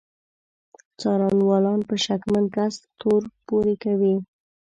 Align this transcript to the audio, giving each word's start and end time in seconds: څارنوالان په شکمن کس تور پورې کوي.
څارنوالان 0.99 1.79
په 1.89 1.95
شکمن 2.05 2.45
کس 2.55 2.73
تور 2.99 3.21
پورې 3.47 3.75
کوي. 3.83 4.15